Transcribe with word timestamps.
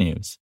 technews. 0.00 0.38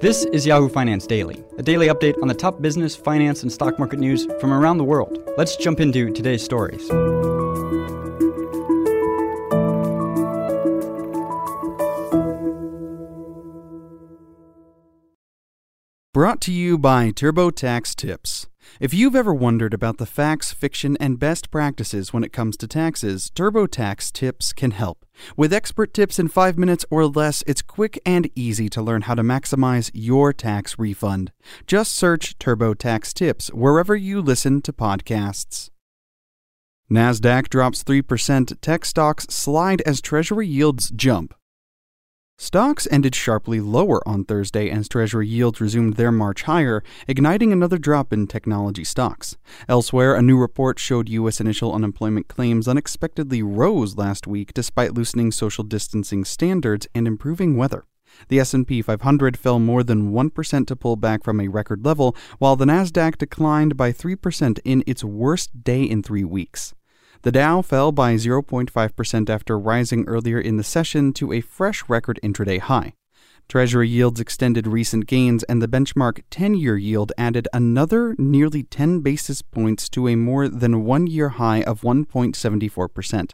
This 0.00 0.24
is 0.26 0.46
Yahoo 0.46 0.68
Finance 0.68 1.06
Daily, 1.06 1.44
a 1.58 1.62
daily 1.62 1.88
update 1.88 2.14
on 2.22 2.28
the 2.28 2.34
top 2.34 2.62
business, 2.62 2.94
finance, 2.94 3.42
and 3.42 3.50
stock 3.50 3.78
market 3.78 3.98
news 3.98 4.26
from 4.40 4.52
around 4.52 4.78
the 4.78 4.84
world. 4.84 5.18
Let's 5.36 5.56
jump 5.56 5.80
into 5.80 6.12
today's 6.12 6.44
stories. 6.44 6.88
Brought 16.14 16.40
to 16.42 16.52
you 16.52 16.78
by 16.78 17.10
TurboTax 17.10 17.94
Tips. 17.94 18.48
If 18.80 18.94
you've 18.94 19.16
ever 19.16 19.34
wondered 19.34 19.74
about 19.74 19.98
the 19.98 20.06
facts, 20.06 20.52
fiction, 20.52 20.96
and 21.00 21.18
best 21.18 21.50
practices 21.50 22.12
when 22.12 22.24
it 22.24 22.32
comes 22.32 22.56
to 22.58 22.68
taxes, 22.68 23.30
TurboTax 23.34 24.12
Tips 24.12 24.52
can 24.52 24.70
help. 24.70 25.04
With 25.36 25.52
expert 25.52 25.92
tips 25.92 26.18
in 26.18 26.28
five 26.28 26.56
minutes 26.56 26.84
or 26.90 27.06
less, 27.06 27.42
it's 27.46 27.62
quick 27.62 28.00
and 28.06 28.30
easy 28.34 28.68
to 28.68 28.82
learn 28.82 29.02
how 29.02 29.14
to 29.14 29.22
maximize 29.22 29.90
your 29.92 30.32
tax 30.32 30.78
refund. 30.78 31.32
Just 31.66 31.92
search 31.92 32.38
TurboTax 32.38 33.12
Tips 33.14 33.48
wherever 33.48 33.96
you 33.96 34.20
listen 34.20 34.62
to 34.62 34.72
podcasts. 34.72 35.70
NASDAQ 36.90 37.48
drops 37.48 37.84
3%, 37.84 38.60
tech 38.62 38.84
stocks 38.84 39.26
slide 39.28 39.82
as 39.82 40.00
Treasury 40.00 40.46
yields 40.46 40.90
jump. 40.90 41.34
Stocks 42.40 42.86
ended 42.92 43.16
sharply 43.16 43.60
lower 43.60 44.00
on 44.08 44.24
Thursday 44.24 44.70
as 44.70 44.88
Treasury 44.88 45.26
yields 45.26 45.60
resumed 45.60 45.94
their 45.94 46.12
march 46.12 46.44
higher, 46.44 46.84
igniting 47.08 47.52
another 47.52 47.78
drop 47.78 48.12
in 48.12 48.28
technology 48.28 48.84
stocks. 48.84 49.36
Elsewhere, 49.68 50.14
a 50.14 50.22
new 50.22 50.38
report 50.38 50.78
showed 50.78 51.08
U.S. 51.08 51.40
initial 51.40 51.74
unemployment 51.74 52.28
claims 52.28 52.68
unexpectedly 52.68 53.42
rose 53.42 53.96
last 53.96 54.28
week 54.28 54.54
despite 54.54 54.94
loosening 54.94 55.32
social 55.32 55.64
distancing 55.64 56.24
standards 56.24 56.86
and 56.94 57.08
improving 57.08 57.56
weather. 57.56 57.86
The 58.28 58.38
S&P 58.38 58.82
500 58.82 59.36
fell 59.36 59.58
more 59.58 59.82
than 59.82 60.12
1% 60.12 60.66
to 60.68 60.76
pull 60.76 60.94
back 60.94 61.24
from 61.24 61.40
a 61.40 61.48
record 61.48 61.84
level, 61.84 62.14
while 62.38 62.54
the 62.54 62.66
Nasdaq 62.66 63.18
declined 63.18 63.76
by 63.76 63.92
3% 63.92 64.60
in 64.64 64.84
its 64.86 65.02
worst 65.02 65.64
day 65.64 65.82
in 65.82 66.04
3 66.04 66.22
weeks. 66.22 66.72
The 67.22 67.32
Dow 67.32 67.62
fell 67.62 67.90
by 67.90 68.14
0.5% 68.14 69.28
after 69.28 69.58
rising 69.58 70.04
earlier 70.06 70.40
in 70.40 70.56
the 70.56 70.62
session 70.62 71.12
to 71.14 71.32
a 71.32 71.40
fresh 71.40 71.82
record 71.88 72.20
intraday 72.22 72.60
high. 72.60 72.92
Treasury 73.48 73.88
yields 73.88 74.20
extended 74.20 74.68
recent 74.68 75.06
gains, 75.06 75.42
and 75.44 75.60
the 75.60 75.66
benchmark 75.66 76.22
10 76.30 76.54
year 76.54 76.76
yield 76.76 77.12
added 77.18 77.48
another 77.52 78.14
nearly 78.18 78.62
10 78.62 79.00
basis 79.00 79.42
points 79.42 79.88
to 79.88 80.06
a 80.06 80.14
more 80.14 80.48
than 80.48 80.84
one 80.84 81.08
year 81.08 81.30
high 81.30 81.62
of 81.62 81.80
1.74%. 81.80 83.30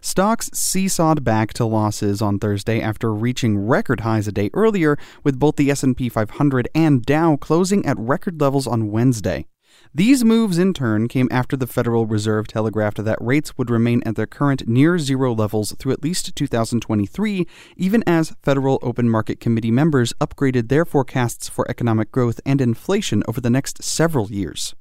Stocks 0.00 0.48
seesawed 0.50 1.22
back 1.22 1.52
to 1.54 1.64
losses 1.64 2.22
on 2.22 2.38
Thursday 2.38 2.80
after 2.80 3.12
reaching 3.12 3.58
record 3.58 4.00
highs 4.00 4.28
a 4.28 4.32
day 4.32 4.50
earlier, 4.54 4.96
with 5.24 5.38
both 5.38 5.56
the 5.56 5.70
S&P 5.70 6.08
500 6.08 6.68
and 6.74 7.04
Dow 7.04 7.36
closing 7.36 7.84
at 7.84 7.98
record 7.98 8.40
levels 8.40 8.66
on 8.66 8.90
Wednesday. 8.90 9.46
These 9.94 10.24
moves, 10.24 10.58
in 10.58 10.74
turn, 10.74 11.08
came 11.08 11.28
after 11.30 11.56
the 11.56 11.66
Federal 11.66 12.06
Reserve 12.06 12.46
telegraphed 12.46 13.02
that 13.02 13.18
rates 13.20 13.56
would 13.56 13.70
remain 13.70 14.02
at 14.04 14.16
their 14.16 14.26
current 14.26 14.68
near 14.68 14.98
zero 14.98 15.34
levels 15.34 15.74
through 15.78 15.92
at 15.92 16.02
least 16.02 16.36
2023, 16.36 17.46
even 17.76 18.04
as 18.06 18.34
Federal 18.42 18.78
Open 18.82 19.08
Market 19.08 19.40
Committee 19.40 19.70
members 19.70 20.12
upgraded 20.20 20.68
their 20.68 20.84
forecasts 20.84 21.48
for 21.48 21.70
economic 21.70 22.10
growth 22.12 22.40
and 22.44 22.60
inflation 22.60 23.22
over 23.26 23.40
the 23.40 23.50
next 23.50 23.82
several 23.82 24.30
years. 24.30 24.74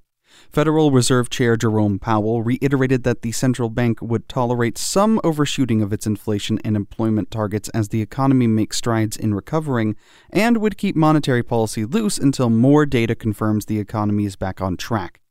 Federal 0.51 0.91
Reserve 0.91 1.29
Chair 1.29 1.57
Jerome 1.57 1.99
Powell 1.99 2.41
reiterated 2.43 3.03
that 3.03 3.21
the 3.21 3.31
central 3.31 3.69
bank 3.69 4.01
would 4.01 4.27
tolerate 4.29 4.77
some 4.77 5.19
overshooting 5.23 5.81
of 5.81 5.91
its 5.91 6.05
inflation 6.05 6.59
and 6.63 6.75
employment 6.75 7.31
targets 7.31 7.69
as 7.69 7.89
the 7.89 8.01
economy 8.01 8.47
makes 8.47 8.77
strides 8.77 9.17
in 9.17 9.33
recovering, 9.33 9.95
and 10.29 10.57
would 10.57 10.77
keep 10.77 10.95
monetary 10.95 11.43
policy 11.43 11.85
loose 11.85 12.17
until 12.17 12.49
more 12.49 12.85
data 12.85 13.15
confirms 13.15 13.65
the 13.65 13.79
economy 13.79 14.25
is 14.25 14.35
back 14.35 14.61
on 14.61 14.77
track. 14.77 15.21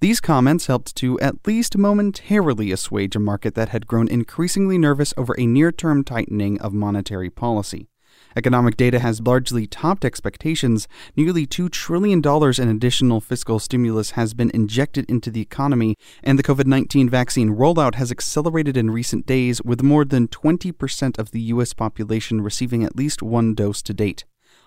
These 0.00 0.20
comments 0.20 0.66
helped 0.66 0.94
to 0.96 1.18
at 1.20 1.46
least 1.46 1.76
momentarily 1.76 2.72
assuage 2.72 3.16
a 3.16 3.20
market 3.20 3.54
that 3.54 3.70
had 3.70 3.86
grown 3.86 4.08
increasingly 4.08 4.78
nervous 4.78 5.14
over 5.16 5.34
a 5.38 5.46
near 5.46 5.72
term 5.72 6.04
tightening 6.04 6.60
of 6.60 6.72
monetary 6.72 7.30
policy. 7.30 7.88
Economic 8.36 8.76
data 8.76 8.98
has 8.98 9.20
largely 9.20 9.66
topped 9.66 10.04
expectations. 10.04 10.86
Nearly 11.16 11.46
$2 11.46 11.70
trillion 11.70 12.20
in 12.20 12.68
additional 12.68 13.20
fiscal 13.20 13.58
stimulus 13.58 14.12
has 14.12 14.34
been 14.34 14.50
injected 14.52 15.08
into 15.08 15.30
the 15.30 15.40
economy, 15.40 15.96
and 16.22 16.38
the 16.38 16.42
COVID 16.42 16.66
19 16.66 17.08
vaccine 17.08 17.50
rollout 17.50 17.94
has 17.94 18.10
accelerated 18.10 18.76
in 18.76 18.90
recent 18.90 19.26
days, 19.26 19.62
with 19.62 19.82
more 19.82 20.04
than 20.04 20.28
20% 20.28 21.18
of 21.18 21.30
the 21.30 21.40
U.S. 21.40 21.72
population 21.72 22.40
receiving 22.40 22.84
at 22.84 22.96
least 22.96 23.22
one 23.22 23.54
dose 23.54 23.82
to 23.82 23.94
date. 23.94 24.24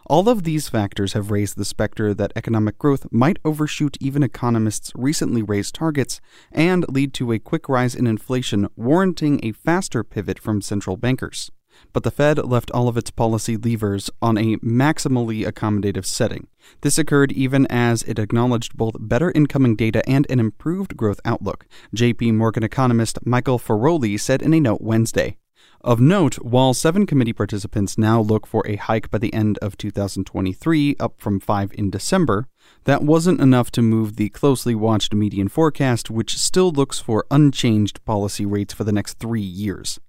All 0.07 0.27
of 0.27 0.43
these 0.43 0.67
factors 0.67 1.13
have 1.13 1.31
raised 1.31 1.57
the 1.57 1.65
specter 1.65 2.13
that 2.13 2.33
economic 2.35 2.77
growth 2.79 3.05
might 3.11 3.37
overshoot 3.45 3.97
even 4.01 4.23
economists' 4.23 4.91
recently 4.95 5.43
raised 5.43 5.75
targets 5.75 6.19
and 6.51 6.85
lead 6.89 7.13
to 7.15 7.31
a 7.31 7.39
quick 7.39 7.69
rise 7.69 7.93
in 7.93 8.07
inflation, 8.07 8.67
warranting 8.75 9.39
a 9.43 9.51
faster 9.51 10.03
pivot 10.03 10.39
from 10.39 10.61
central 10.61 10.97
bankers 10.97 11.51
but 11.93 12.03
the 12.03 12.11
Fed 12.11 12.37
left 12.39 12.71
all 12.71 12.87
of 12.87 12.97
its 12.97 13.11
policy 13.11 13.57
levers 13.57 14.09
on 14.21 14.37
a 14.37 14.57
maximally 14.57 15.45
accommodative 15.45 16.05
setting. 16.05 16.47
This 16.81 16.97
occurred 16.97 17.31
even 17.31 17.67
as 17.67 18.03
it 18.03 18.19
acknowledged 18.19 18.77
both 18.77 18.95
better 18.99 19.31
incoming 19.31 19.75
data 19.75 20.07
and 20.07 20.25
an 20.29 20.39
improved 20.39 20.95
growth 20.95 21.19
outlook, 21.25 21.67
JP 21.95 22.35
Morgan 22.35 22.63
economist 22.63 23.19
Michael 23.25 23.59
Feroli 23.59 24.19
said 24.19 24.41
in 24.41 24.53
a 24.53 24.59
note 24.59 24.81
Wednesday. 24.81 25.37
Of 25.83 25.99
note, 25.99 26.35
while 26.35 26.75
seven 26.75 27.07
committee 27.07 27.33
participants 27.33 27.97
now 27.97 28.21
look 28.21 28.45
for 28.45 28.61
a 28.67 28.75
hike 28.75 29.09
by 29.09 29.17
the 29.17 29.33
end 29.33 29.57
of 29.63 29.77
2023, 29.77 30.95
up 30.99 31.15
from 31.19 31.39
five 31.39 31.71
in 31.73 31.89
December, 31.89 32.47
that 32.83 33.01
wasn't 33.01 33.41
enough 33.41 33.71
to 33.71 33.81
move 33.81 34.15
the 34.15 34.29
closely 34.29 34.75
watched 34.75 35.15
median 35.15 35.47
forecast, 35.47 36.11
which 36.11 36.37
still 36.37 36.71
looks 36.71 36.99
for 36.99 37.25
unchanged 37.31 38.05
policy 38.05 38.45
rates 38.45 38.75
for 38.75 38.83
the 38.83 38.91
next 38.91 39.17
three 39.17 39.41
years. 39.41 39.99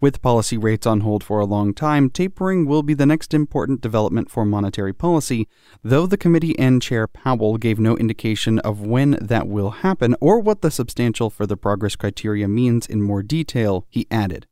With 0.00 0.20
policy 0.20 0.58
rates 0.58 0.86
on 0.86 1.00
hold 1.00 1.24
for 1.24 1.40
a 1.40 1.46
long 1.46 1.72
time, 1.72 2.10
tapering 2.10 2.66
will 2.66 2.82
be 2.82 2.94
the 2.94 3.06
next 3.06 3.32
important 3.32 3.80
development 3.80 4.30
for 4.30 4.44
monetary 4.44 4.92
policy, 4.92 5.48
though 5.82 6.06
the 6.06 6.16
committee 6.16 6.58
and 6.58 6.82
Chair 6.82 7.06
Powell 7.06 7.56
gave 7.56 7.78
no 7.78 7.96
indication 7.96 8.58
of 8.58 8.80
when 8.80 9.18
that 9.20 9.48
will 9.48 9.70
happen 9.70 10.14
or 10.20 10.38
what 10.38 10.60
the 10.60 10.70
substantial 10.70 11.30
further 11.30 11.56
progress 11.56 11.96
criteria 11.96 12.46
means 12.46 12.86
in 12.86 13.00
more 13.00 13.22
detail, 13.22 13.86
he 13.88 14.06
added. 14.10 14.46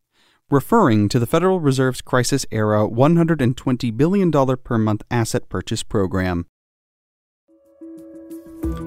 Referring 0.51 1.09
to 1.09 1.19
the 1.19 1.27
Federal 1.27 1.61
Reserve's 1.61 2.03
crisis 2.03 2.45
era 2.51 2.87
$120 2.89 3.97
billion 3.97 4.31
per 4.31 4.79
month 4.79 5.03
asset 5.11 5.49
purchase 5.49 5.83
program. 5.83 6.47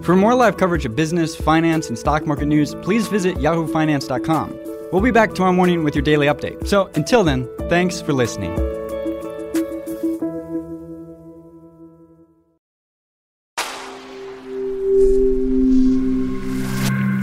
For 0.01 0.15
more 0.15 0.33
live 0.33 0.57
coverage 0.57 0.85
of 0.85 0.95
business, 0.95 1.35
finance, 1.35 1.89
and 1.89 1.97
stock 1.97 2.25
market 2.25 2.45
news, 2.45 2.73
please 2.75 3.07
visit 3.07 3.35
yahoofinance.com. 3.37 4.76
We'll 4.91 5.01
be 5.01 5.11
back 5.11 5.33
tomorrow 5.33 5.51
morning 5.51 5.83
with 5.83 5.95
your 5.95 6.01
daily 6.01 6.27
update. 6.27 6.65
So 6.65 6.89
until 6.95 7.21
then, 7.21 7.49
thanks 7.67 7.99
for 7.99 8.13
listening. 8.13 8.55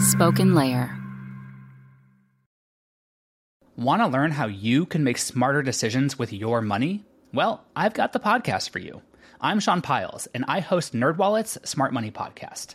Spoken 0.01 0.55
Layer. 0.55 0.95
Want 3.77 4.03
to 4.03 4.09
learn 4.09 4.31
how 4.31 4.47
you 4.47 4.85
can 4.85 5.03
make 5.03 5.17
smarter 5.19 5.63
decisions 5.63 6.19
with 6.19 6.33
your 6.33 6.61
money? 6.61 7.05
Well, 7.33 7.65
I've 7.75 7.95
got 7.95 8.13
the 8.13 8.21
podcast 8.21 8.71
for 8.71 8.79
you. 8.79 9.01
I'm 9.41 9.59
Sean 9.59 9.81
Pyles, 9.81 10.29
and 10.35 10.45
I 10.47 10.61
host 10.61 10.93
NerdWallet's 10.93 11.69
Smart 11.69 11.93
Money 11.93 12.11
Podcast 12.11 12.75